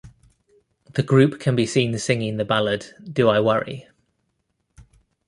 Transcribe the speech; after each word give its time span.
The 0.93 1.03
group 1.03 1.39
can 1.39 1.55
be 1.55 1.67
seen 1.67 1.95
singing 1.99 2.37
the 2.37 2.43
ballad 2.43 2.87
Do 3.13 3.29
I 3.29 3.39
Worry? 3.39 3.87